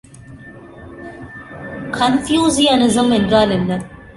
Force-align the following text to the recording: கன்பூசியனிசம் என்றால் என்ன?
கன்பூசியனிசம் 1.97 3.13
என்றால் 3.13 3.49
என்ன? 3.49 3.71